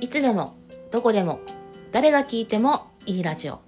[0.00, 0.54] いつでも
[0.90, 1.40] どこでも
[1.90, 3.60] 誰が聞いてもいいラジオ。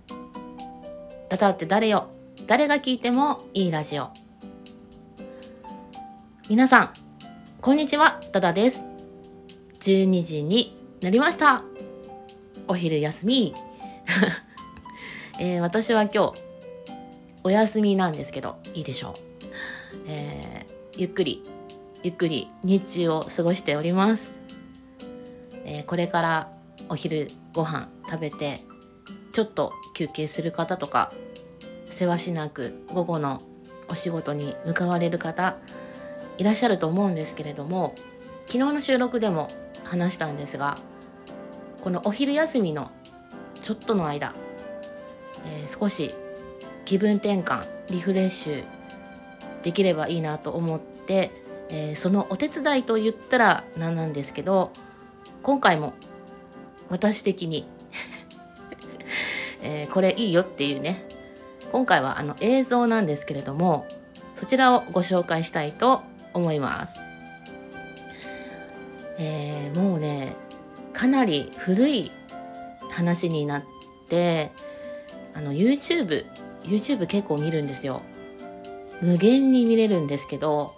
[1.30, 2.08] ダダって誰よ。
[2.46, 4.10] 誰が聞いてもいいラジオ。
[6.50, 6.92] 皆さん
[7.62, 8.20] こんにちは。
[8.32, 8.84] ダダです。
[9.80, 11.62] 12時になりました。
[12.66, 13.54] お昼休み、
[15.40, 16.42] えー、私は今日
[17.42, 19.12] お休みなんですけどいいでしょう、
[20.06, 21.42] えー、ゆっくり
[22.02, 24.34] ゆっくり日中を過ごしております。
[25.80, 26.52] ー、これから
[26.88, 28.58] お昼ご飯食べて
[29.32, 31.12] ちょっと休憩する方とか
[31.86, 33.42] せわしなく午後の
[33.88, 35.56] お仕事に向かわれる方
[36.38, 37.94] いらっしゃると思うんですけれども
[38.46, 39.48] 昨日の収録でも
[39.84, 40.76] 話したんですが
[41.82, 42.90] このお昼休みの
[43.54, 44.34] ちょっとの間、
[45.46, 46.10] えー、少し
[46.84, 48.64] 気分転換リフレッシュ
[49.62, 51.30] できればいいなと思って、
[51.70, 54.72] えー、そのお手伝いと言ったら何なんですけど
[55.42, 55.94] 今回も
[56.88, 57.66] 私的に。
[59.62, 61.08] えー、これいいよっていうね。
[61.72, 63.86] 今回はあの映像なんですけれども
[64.34, 67.00] そちらをご紹介したいと思います、
[69.18, 70.34] えー、もうね
[70.92, 72.10] かなり古い
[72.90, 73.64] 話になっ
[74.08, 74.50] て
[75.34, 76.24] あの YouTube
[76.62, 78.02] YouTube 結構見るんですよ。
[79.00, 80.74] 無限に見れるんですけど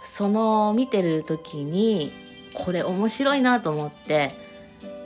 [0.00, 2.12] その見てる時に
[2.56, 4.30] これ面白いなと思って、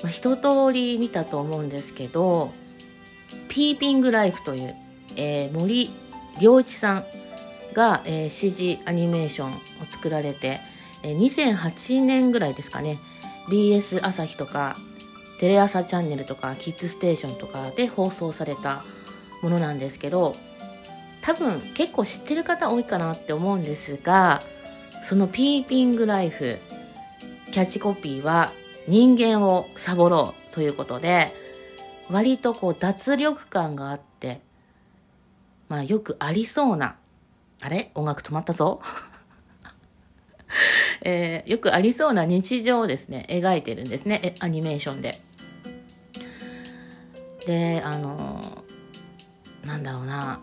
[0.02, 2.52] まあ、一通り見たと思うんですけど
[3.48, 4.74] ピーピングライフという、
[5.16, 5.90] えー、森
[6.40, 7.04] 良一さん
[7.74, 9.58] が、えー、CG アニメーションを
[9.90, 10.60] 作られて、
[11.02, 12.98] えー、2008年ぐらいですかね
[13.48, 14.76] BS 朝日とか
[15.40, 18.84] テレ朝チャンネルとかキッズステーションとかで放送された
[19.42, 20.32] ものなんですけど
[21.22, 24.40] 多分結構知ってる方多いかなって思うんですが
[25.02, 26.58] そのピーピングライフ
[27.50, 28.50] キャッチコピーは
[28.86, 31.28] 人間をサボろうということで、
[32.10, 34.40] 割とこう脱力感があって、
[35.68, 36.96] まあよくありそうな、
[37.60, 37.90] あれ？
[37.94, 38.80] 音楽止まったぞ。
[41.02, 45.12] えー、よくありそうな日常をですね、描いてるんですね、アニメーションで。
[47.46, 50.40] で、あのー、なんだろうな、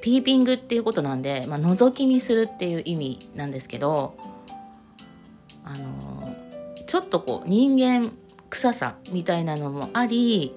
[0.00, 4.14] ピーピングっていうことなんで、まあ、覗き見するっていう意味なんですけど、
[6.92, 8.06] ちょっとこう人間
[8.50, 10.54] 臭さみたいなのもあり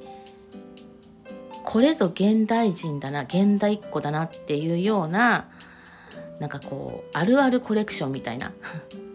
[1.64, 5.48] これぞ現代人だな現代っ子だなっていうような
[6.42, 8.52] なんかこうあるあるコレクションみたいな。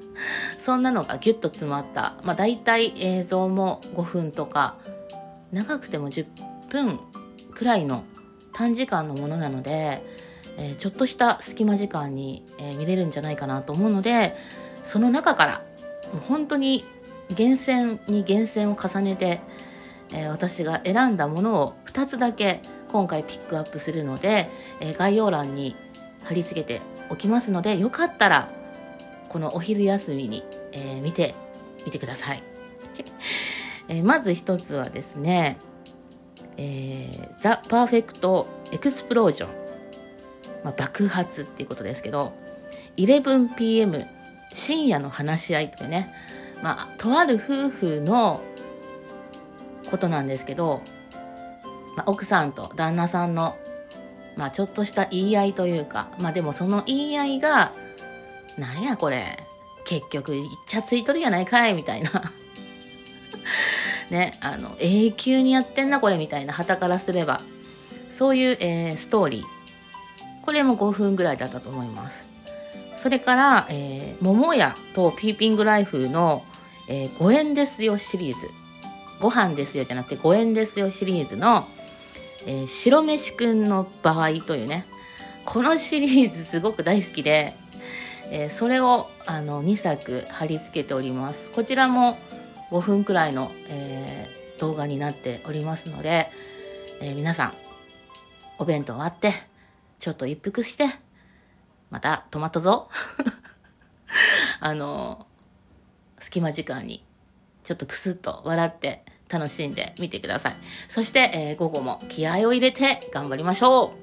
[0.64, 4.76] そんなのがギュッと詰まった、まあ、大体映像も5分とか
[5.52, 6.24] 長くても10
[6.70, 6.98] 分
[7.54, 8.04] くらいの
[8.54, 10.02] 短時間のものなので、
[10.56, 14.34] えー、ちょっとした隙間時間に、えー、見れるんじゃないかなと思うので
[14.84, 15.62] その中から
[16.14, 16.82] もう本当に
[17.34, 19.40] 厳選に厳選を重ねて、
[20.12, 24.48] えー、私が選んだものを2つだけ今回ピックアップするので、
[24.80, 25.76] えー、概要欄に
[26.24, 28.50] 貼り付けておきますのでよかったら
[29.28, 31.34] このお昼休みに、えー、見て
[31.84, 32.42] みてください、
[33.88, 35.56] えまず一つはですね
[36.58, 39.50] 「えー、 The Perfect Explosion」
[40.62, 42.34] まあ、爆発っていうことですけど
[42.96, 44.06] 11pm
[44.52, 46.12] 深夜の話し合いとかね、
[46.62, 48.40] まあ、とある夫婦の
[49.90, 50.82] ことなんですけど、
[51.96, 53.56] まあ、奥さんと旦那さんの、
[54.36, 57.72] まあ、ちょっとした言い合いというか、まあ、でもその言い合いが、
[58.58, 59.24] なんやこれ、
[59.84, 62.10] 結局、いっちゃついとるやないかい、みたいな。
[64.10, 67.40] ね、あの、永久にやってんな、これ、みたいな、旗からすれば。
[68.10, 69.44] そういう、えー、ストーリー。
[70.42, 72.28] これも5分ぐらいだったと思います。
[72.96, 76.44] それから、えー、桃屋とピーピングライフの、
[76.92, 78.48] えー、5円ですよシリーズ。
[79.20, 81.64] ご飯ですよじゃなくて5円ですよシリーズの、
[82.46, 84.86] えー、白飯くんの場合というね、
[85.44, 87.54] このシリーズ すごく大好きで、
[88.30, 91.50] えー、それをあの2作貼り付けております。
[91.50, 92.18] こちらも
[92.72, 96.26] 5分くらいの、えー、動画になっておりますので、
[97.00, 97.54] え、皆さん、
[98.58, 99.32] お弁当終わって、
[100.00, 100.88] ちょっと一服して、
[101.88, 102.88] また止まったぞ。
[104.60, 105.26] あの、
[106.30, 107.04] 隙間時間に
[107.64, 110.52] ちょっとクスッと笑って楽しんでみてください。
[110.88, 113.94] そして、えー、午後も気合を入れて頑張りましょ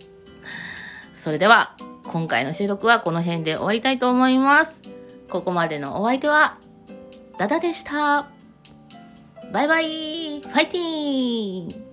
[1.15, 1.18] う。
[1.18, 4.81] それでは、今回の収録はこの辺で終わりたいと思います。
[5.29, 6.57] ここまでのお相手は、
[7.38, 8.27] ダダでした。
[9.51, 11.87] バイバイファイティーン